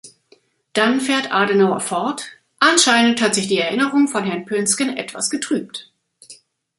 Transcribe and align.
Dann 0.73 0.99
fährt 0.99 1.31
Adenauer 1.31 1.79
fort: 1.79 2.25
"Anscheinend 2.57 3.21
hat 3.21 3.35
sich 3.35 3.47
die 3.47 3.59
Erinnerung 3.59 4.07
von 4.07 4.23
Herrn 4.23 4.45
Poensgen 4.45 4.97
etwas 4.97 5.29
getrübt. 5.29 5.91